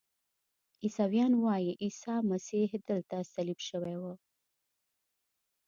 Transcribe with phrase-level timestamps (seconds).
[0.83, 4.03] عیسویان وایي عیسی مسیح دلته صلیب شوی و.